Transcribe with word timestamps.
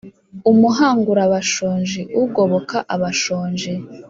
umuhangura 0.51 1.23
bashonji: 1.33 2.01
ugoboka 2.23 2.77
abashonji 2.93 3.71